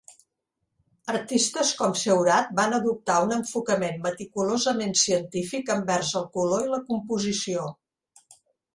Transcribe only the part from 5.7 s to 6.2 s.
envers